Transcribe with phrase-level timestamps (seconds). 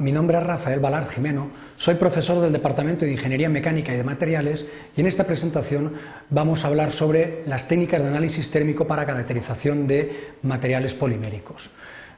[0.00, 4.04] mi nombre es Rafael Balard Jimeno, soy profesor del Departamento de Ingeniería Mecánica y de
[4.04, 5.94] Materiales y en esta presentación
[6.30, 11.70] vamos a hablar sobre las técnicas de análisis térmico para caracterización de materiales poliméricos.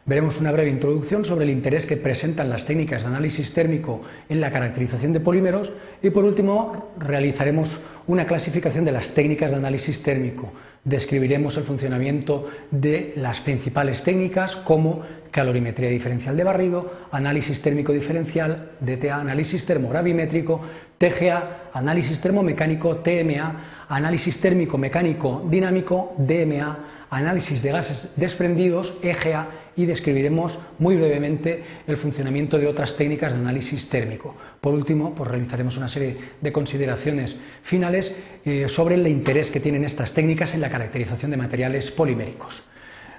[0.06, 4.40] Veremos una breve introducción sobre el interés que presentan las técnicas de análisis térmico en
[4.40, 10.02] la caracterización de polímeros y por último realizaremos una clasificación de las técnicas de análisis
[10.02, 10.52] térmico.
[10.84, 18.72] Describiremos el funcionamiento de las principales técnicas como calorimetría diferencial de barrido, análisis térmico diferencial,
[18.80, 20.62] DTA, análisis termogravimétrico,
[20.96, 29.86] TGA, análisis termomecánico, TMA, análisis térmico mecánico dinámico, DMA, análisis de gases desprendidos, EGA, y
[29.86, 34.36] describiremos muy brevemente el funcionamiento de otras técnicas de análisis térmico.
[34.60, 39.84] Por último, pues realizaremos una serie de consideraciones finales eh, sobre el interés que tienen
[39.84, 42.62] estas técnicas en la caracterización de materiales poliméricos.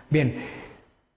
[0.10, 0.36] Bien,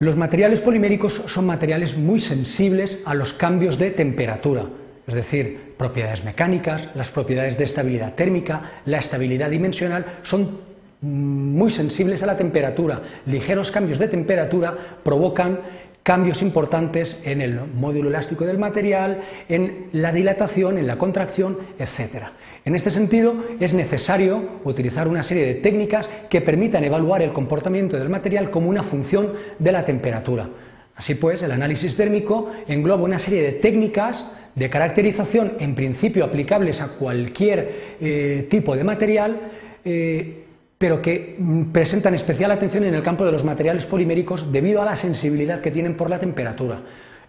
[0.00, 4.66] los materiales poliméricos son materiales muy sensibles a los cambios de temperatura,
[5.06, 10.73] es decir, propiedades mecánicas, las propiedades de estabilidad térmica, la estabilidad dimensional, son
[11.04, 13.02] muy sensibles a la temperatura.
[13.26, 15.60] Ligeros cambios de temperatura provocan
[16.02, 22.26] cambios importantes en el módulo elástico del material, en la dilatación, en la contracción, etc.
[22.64, 27.98] En este sentido, es necesario utilizar una serie de técnicas que permitan evaluar el comportamiento
[27.98, 30.48] del material como una función de la temperatura.
[30.94, 36.80] Así pues, el análisis térmico engloba una serie de técnicas de caracterización, en principio aplicables
[36.80, 39.40] a cualquier eh, tipo de material,
[39.84, 40.43] eh,
[40.78, 44.84] pero que mm, presentan especial atención en el campo de los materiales poliméricos debido a
[44.84, 46.80] la sensibilidad que tienen por la temperatura.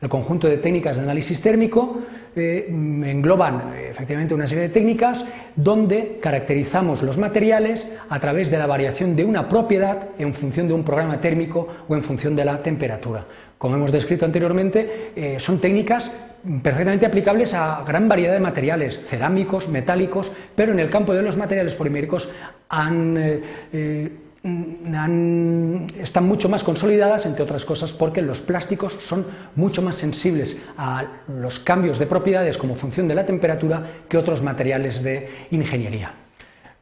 [0.01, 2.01] El conjunto de técnicas de análisis térmico
[2.35, 5.23] eh, mm, engloban eh, efectivamente una serie de técnicas
[5.55, 10.73] donde caracterizamos los materiales a través de la variación de una propiedad en función de
[10.73, 13.25] un programa térmico o en función de la temperatura.
[13.57, 16.11] Como hemos descrito anteriormente, eh, son técnicas
[16.61, 21.38] perfectamente aplicables a gran variedad de materiales, cerámicos, metálicos, pero en el campo de los
[21.38, 22.29] materiales poliméricos
[22.71, 23.43] eh,
[23.73, 24.11] eh,
[26.00, 29.25] están mucho más consolidadas, entre otras cosas, porque los plásticos son
[29.56, 34.44] mucho más sensibles a los cambios de propiedades como función de la temperatura que otros
[34.44, 36.25] materiales de ingeniería.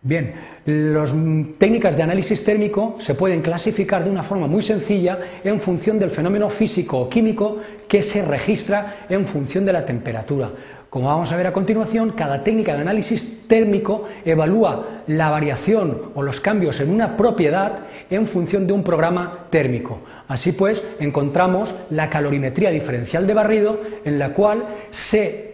[0.06, 0.34] Bien,
[0.66, 1.16] las
[1.58, 6.12] técnicas de análisis térmico se pueden clasificar de una forma muy sencilla en función del
[6.12, 10.52] fenómeno físico o químico que se registra en función de la temperatura.
[10.90, 16.22] Como vamos a ver a continuación, cada técnica de análisis térmico evalúa la variación o
[16.22, 20.02] los cambios en una propiedad en función de un programa térmico.
[20.28, 25.53] Así pues, encontramos la calorimetría diferencial de barrido en la cual se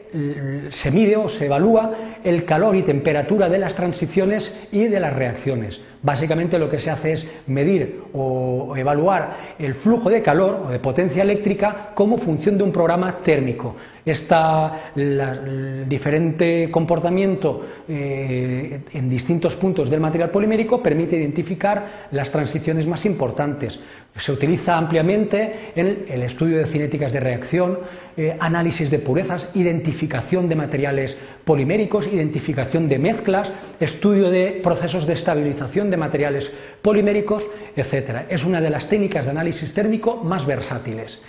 [0.70, 1.92] se mide o se evalúa
[2.24, 5.81] el calor y temperatura de las transiciones y de las reacciones.
[6.02, 10.80] Básicamente lo que se hace es medir o evaluar el flujo de calor o de
[10.80, 13.75] potencia eléctrica como función de un programa térmico.
[14.06, 23.06] El diferente comportamiento eh, en distintos puntos del material polimérico permite identificar las transiciones más
[23.06, 23.80] importantes.
[24.16, 27.80] Se utiliza ampliamente en el estudio de cinéticas de reacción,
[28.18, 35.14] eh, análisis de purezas, identificación de materiales poliméricos, identificación de mezclas, estudio de procesos de
[35.14, 36.52] estabilización de materiales
[36.82, 37.46] poliméricos,
[37.76, 38.26] etc.
[38.30, 41.22] Es una de las técnicas de análisis térmico más versátiles.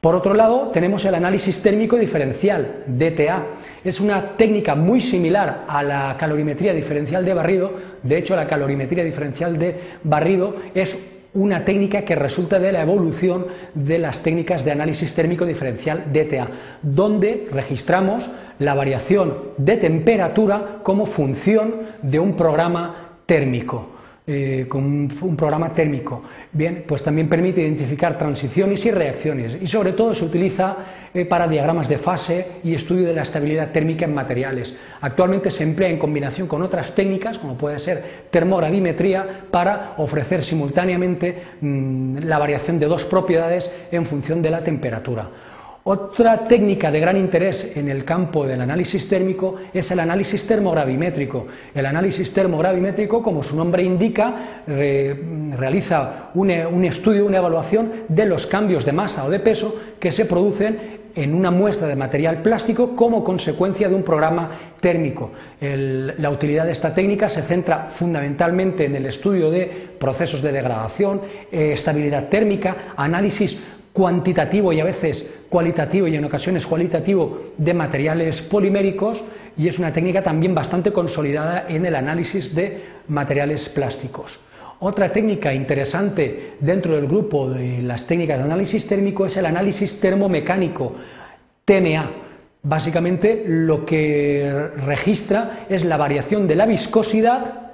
[0.00, 3.46] Por otro lado, tenemos el análisis térmico diferencial, DTA.
[3.82, 7.72] Es una técnica muy similar a la calorimetría diferencial de barrido.
[8.04, 10.98] De hecho, la calorimetría diferencial de barrido es
[11.34, 16.48] una técnica que resulta de la evolución de las técnicas de análisis térmico diferencial DTA,
[16.80, 18.30] donde registramos
[18.60, 23.97] la variación de temperatura como función de un programa térmico.
[24.30, 26.22] Eh, con un, programa térmico.
[26.52, 30.76] Bien, pues también permite identificar transiciones y reacciones y sobre todo se utiliza
[31.14, 34.74] eh, para diagramas de fase y estudio de la estabilidad térmica en materiales.
[35.00, 41.44] Actualmente se emplea en combinación con otras técnicas, como puede ser termogravimetría, para ofrecer simultáneamente
[41.62, 45.30] mm, la variación de dos propiedades en función de la temperatura.
[45.90, 51.46] Otra técnica de gran interés en el campo del análisis térmico es el análisis termogravimétrico.
[51.74, 54.34] El análisis termogravimétrico, como su nombre indica,
[54.66, 56.50] realiza un,
[56.84, 61.34] estudio, una evaluación de los cambios de masa o de peso que se producen en
[61.34, 65.30] una muestra de material plástico como consecuencia de un programa térmico.
[65.58, 69.64] la utilidad de esta técnica se centra fundamentalmente en el estudio de
[69.98, 73.58] procesos de degradación, eh, estabilidad térmica, análisis
[73.92, 79.24] cuantitativo y a veces cualitativo y en ocasiones cualitativo de materiales poliméricos
[79.56, 84.40] y es una técnica también bastante consolidada en el análisis de materiales plásticos.
[84.80, 90.00] Otra técnica interesante dentro del grupo de las técnicas de análisis térmico es el análisis
[90.00, 90.94] termomecánico.
[91.64, 92.10] TMA.
[92.62, 97.67] Básicamente lo que registra es la variación de la viscosidad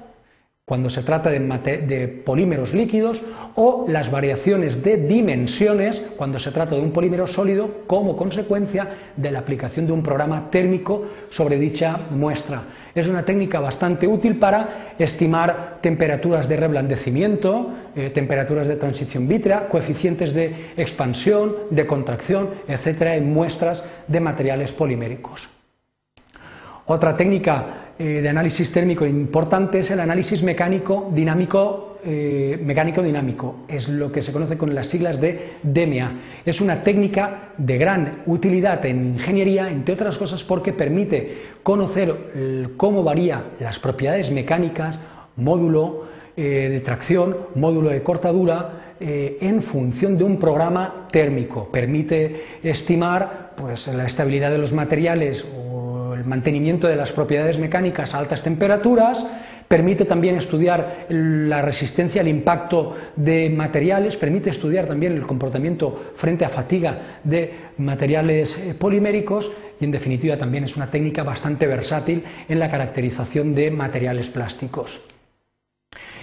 [0.66, 3.22] cuando se trata de, polímeros líquidos
[3.54, 9.30] o las variaciones de dimensiones cuando se trata de un polímero sólido como consecuencia de
[9.30, 12.62] la aplicación de un programa térmico sobre dicha muestra.
[12.94, 19.68] Es una técnica bastante útil para estimar temperaturas de reblandecimiento, eh, temperaturas de transición vítrea,
[19.68, 25.50] coeficientes de expansión, de contracción, etcétera, en muestras de materiales poliméricos.
[26.86, 33.64] Otra técnica eh, de análisis térmico importante es el análisis mecánico dinámico eh, mecánico dinámico.
[33.68, 36.12] Es lo que se conoce con las siglas de DMA
[36.44, 43.02] es una técnica de gran utilidad en ingeniería entre otras cosas porque permite conocer cómo
[43.02, 44.98] varían las propiedades mecánicas
[45.36, 46.02] módulo
[46.36, 51.68] eh, de tracción módulo de cortadura en función de un programa térmico.
[51.70, 55.44] Permite estimar pues la estabilidad de los materiales
[56.26, 59.26] mantenimiento de las propiedades mecánicas a altas temperaturas,
[59.68, 66.44] permite también estudiar la resistencia al impacto de materiales, permite estudiar también el comportamiento frente
[66.44, 69.50] a fatiga de materiales eh, poliméricos
[69.80, 75.00] y en definitiva también es una técnica bastante versátil en la caracterización de materiales plásticos.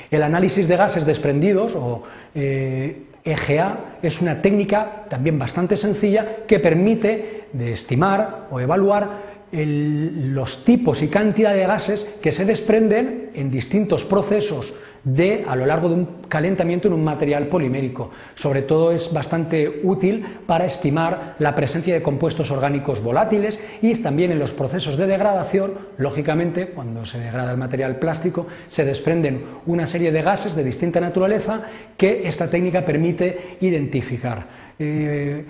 [0.10, 2.04] El análisis de gases desprendidos o
[2.36, 10.64] EGA e es una técnica también bastante sencilla que permite de estimar o evaluar los
[10.64, 15.90] tipos y cantidad de gases que se desprenden en distintos procesos de, a lo largo
[15.90, 18.12] de un calentamiento en un material polimérico.
[18.36, 24.32] Sobre todo es bastante útil para estimar la presencia de compuestos orgánicos volátiles y también
[24.32, 29.88] en los procesos de degradación, lógicamente, cuando se degrada el material plástico, se desprenden una
[29.88, 31.64] serie de gases de distinta naturaleza
[31.98, 34.46] que esta técnica permite identificar.
[34.78, 35.46] Eh,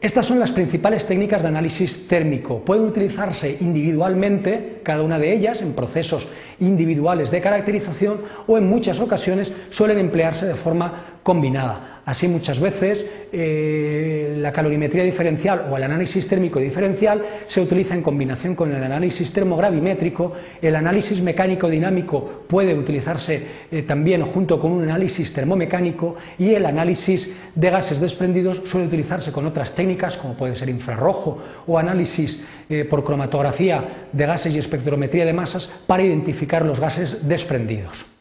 [0.00, 2.60] estas son las principales técnicas de análisis térmico.
[2.64, 6.28] Pueden utilizarse individualmente, cada una de ellas, en procesos
[6.60, 12.00] individuales de caracterización o en muchas ocasiones suelen emplearse de forma combinada.
[12.06, 18.00] Así muchas veces eh, la calorimetría diferencial o el análisis térmico diferencial se utiliza en
[18.00, 20.32] combinación con el análisis termogravimétrico,
[20.62, 26.64] el análisis mecánico dinámico puede utilizarse eh, también junto con un análisis termomecánico y el
[26.64, 32.42] análisis de gases desprendidos suele utilizarse con otras técnicas como puede ser infrarrojo o análisis
[32.70, 38.17] eh, por cromatografía de gases y espectrometría de masas para identificar los gases desprendidos.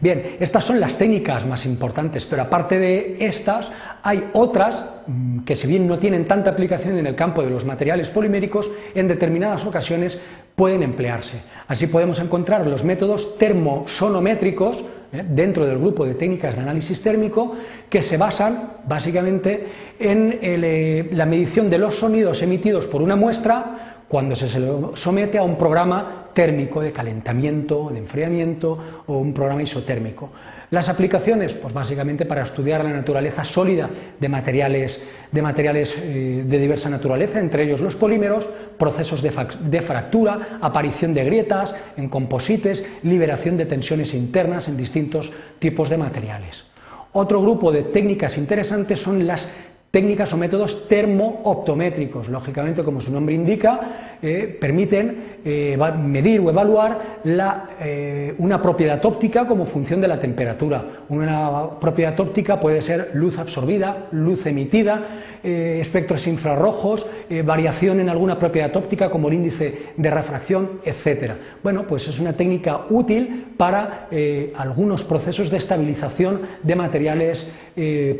[0.00, 3.70] Bien, estas son las técnicas más importantes, pero aparte de estas
[4.02, 7.64] hay otras mm, que si bien no tienen tanta aplicación en el campo de los
[7.64, 10.20] materiales poliméricos, en determinadas ocasiones
[10.54, 11.40] pueden emplearse.
[11.66, 15.24] Así podemos encontrar los métodos termosonométricos ¿eh?
[15.28, 17.56] dentro del grupo de técnicas de análisis térmico
[17.90, 19.66] que se basan básicamente
[19.98, 24.48] en eh, la medición de los sonidos emitidos por una muestra cuando se
[24.94, 30.30] somete a un programa térmico de calentamiento, de enfriamiento o un programa isotérmico.
[30.70, 33.88] Las aplicaciones, pues básicamente para estudiar la naturaleza sólida
[34.18, 35.02] de materiales,
[35.32, 41.12] de, materiales eh, de diversa naturaleza, entre ellos los polímeros, procesos de, de fractura, aparición
[41.12, 46.64] de grietas en composites, liberación de tensiones internas en distintos tipos de materiales.
[47.12, 49.48] Otro grupo de técnicas interesantes son las
[49.90, 52.28] técnicas o métodos termooptométricos.
[52.28, 59.46] Lógicamente, como su nombre indica, eh, permiten eh, medir o evaluar eh, una propiedad óptica
[59.46, 61.06] como función de la temperatura.
[61.08, 65.04] Una propiedad óptica puede ser luz absorbida, luz emitida,
[65.42, 67.06] espectros infrarrojos,
[67.44, 71.34] variación en alguna propiedad óptica como el índice de refracción, etc.
[71.62, 74.08] Bueno, pues es una técnica útil para
[74.56, 77.50] algunos procesos de estabilización de materiales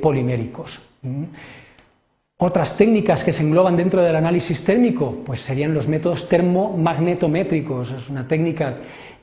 [0.00, 0.88] poliméricos.
[1.02, 1.24] ¿Mm?
[2.40, 7.90] Otras técnicas que se engloban dentro del análisis térmico, pues serían los métodos termomagnetométricos.
[7.90, 8.76] Es una técnica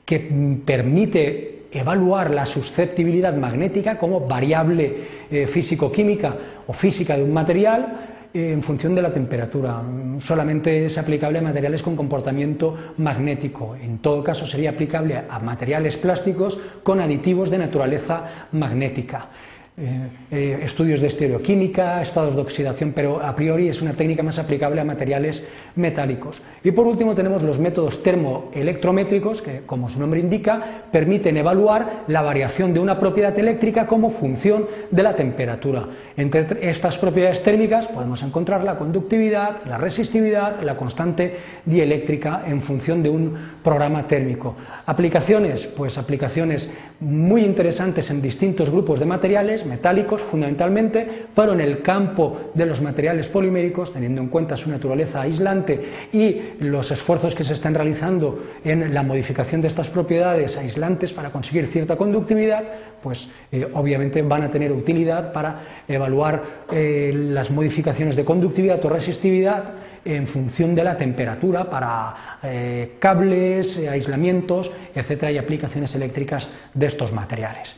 [0.04, 0.20] que
[0.66, 4.96] permite evaluar la susceptibilidad magnética como variable
[5.30, 9.82] eh, físico-química o física de un material eh, en función de la temperatura.
[10.22, 13.76] Solamente es aplicable a materiales con comportamiento magnético.
[13.76, 19.30] En todo caso sería aplicable a materiales plásticos con aditivos de naturaleza magnética.
[19.78, 24.38] Eh, eh, estudios de estereoquímica, estados de oxidación, pero a priori es una técnica más
[24.38, 26.40] aplicable a materiales metálicos.
[26.64, 32.22] Y por último tenemos los métodos termoelectrométricos, que como su nombre indica, permiten evaluar la
[32.22, 35.84] variación de una propiedad eléctrica como función de la temperatura.
[36.16, 43.02] Entre estas propiedades térmicas podemos encontrar la conductividad, la resistividad, la constante dieléctrica en función
[43.02, 44.56] de un programa térmico.
[44.86, 51.82] Aplicaciones, pues aplicaciones muy interesantes en distintos grupos de materiales, metálicos fundamentalmente, pero en el
[51.82, 57.44] campo de los materiales poliméricos, teniendo en cuenta su naturaleza aislante y los esfuerzos que
[57.44, 62.64] se están realizando en la modificación de estas propiedades aislantes para conseguir cierta conductividad,
[63.02, 66.42] pues eh, obviamente van a tener utilidad para evaluar
[66.72, 73.78] eh, las modificaciones de conductividad o resistividad en función de la temperatura para eh, cables,
[73.78, 77.76] aislamientos, etcétera, y aplicaciones eléctricas de estos materiales.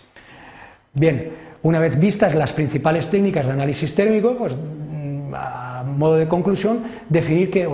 [0.93, 6.29] Bien, una vez vistas las principales técnicas de análisis térmico, pues mm, a modo de
[6.29, 7.69] conclusión, definir que,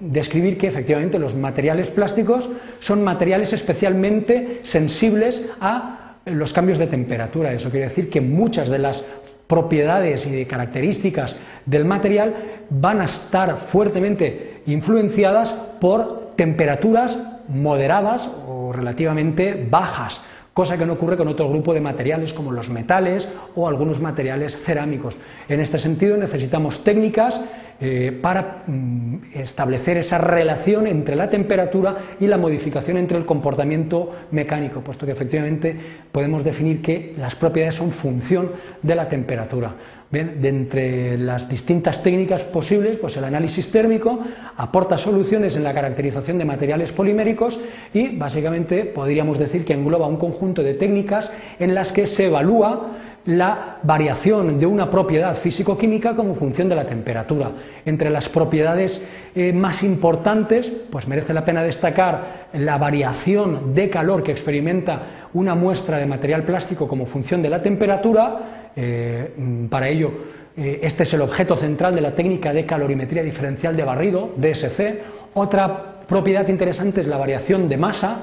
[0.00, 7.52] describir que efectivamente los materiales plásticos son materiales especialmente sensibles a los cambios de temperatura.
[7.52, 9.04] Eso quiere decir que muchas de las
[9.46, 12.34] propiedades y características del material
[12.70, 20.20] van a estar fuertemente influenciadas por temperaturas moderadas o relativamente bajas,
[20.60, 24.58] cosa que no ocurre con otro grupo de materiales como los metales o algunos materiales
[24.62, 25.16] cerámicos.
[25.48, 27.40] En este sentido necesitamos técnicas
[27.80, 34.12] eh, para mm, establecer esa relación entre la temperatura y la modificación entre el comportamiento
[34.32, 35.74] mecánico, puesto que efectivamente
[36.12, 38.52] podemos definir que las propiedades son función
[38.82, 39.74] de la temperatura.
[40.10, 44.18] De entre las distintas técnicas posibles, pues el análisis térmico
[44.56, 47.60] aporta soluciones en la caracterización de materiales poliméricos
[47.94, 52.90] y básicamente podríamos decir que engloba un conjunto de técnicas en las que se evalúa
[53.26, 57.50] la variación de una propiedad físico-química como función de la temperatura.
[57.84, 64.22] Entre las propiedades eh, más importantes, pues merece la pena destacar la variación de calor
[64.22, 65.02] que experimenta
[65.34, 68.70] una muestra de material plástico como función de la temperatura.
[68.74, 70.12] Eh, mm, para ello,
[70.56, 75.02] eh, este es el objeto central de la técnica de calorimetría diferencial de barrido, DSC.
[75.34, 78.16] Otra propiedad interesante es la variación de masa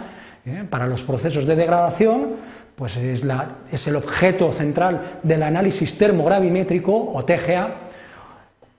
[0.69, 2.35] para los procesos de degradación
[2.77, 7.73] pues es, el objeto central del análisis termogravimétrico o TGA.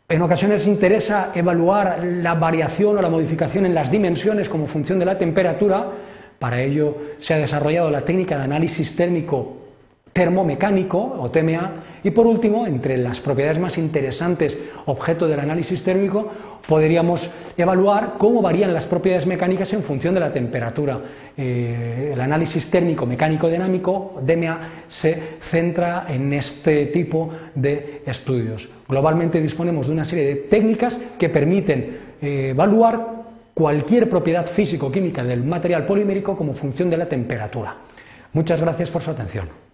[0.09, 5.05] En ocasiones interesa evaluar la variación o la modificación en las dimensiones como función de
[5.05, 5.90] la temperatura.
[6.38, 9.58] Para ello se ha desarrollado la técnica de análisis térmico
[10.19, 16.27] termomecánico o TMA y por último, entre las propiedades más interesantes objeto del análisis térmico,
[16.67, 20.99] podríamos evaluar cómo varían las propiedades mecánicas en función de la temperatura.
[21.37, 28.69] Eh, el análisis térmico mecánico dinámico, DMA, se centra en este tipo de estudios.
[28.89, 33.19] Globalmente disponemos de una serie de técnicas que permiten eh, evaluar
[33.55, 37.77] cualquier propiedad físico-química del material polimérico como función de la temperatura.
[38.33, 39.68] Muchas gracias por su atención.